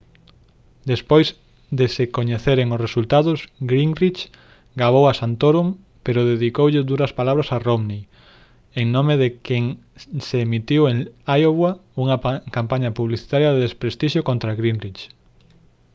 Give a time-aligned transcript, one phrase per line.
[0.93, 1.27] despois
[1.79, 3.39] de se coñeceren os resultados
[3.71, 4.21] gingrich
[4.81, 5.67] gabou a santorum
[6.05, 8.01] pero dedicoulle duras palabras a romney
[8.79, 9.65] en nome de quen
[10.25, 10.97] se emitiu en
[11.41, 11.71] iowa
[12.03, 12.17] unha
[12.57, 15.01] campaña publicitaria de desprestixio contra gingrich